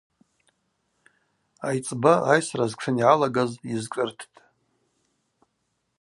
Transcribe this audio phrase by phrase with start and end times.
[1.67, 4.21] Айцӏба айсра зтшын йгӏалагаз йызшӏырттӏ.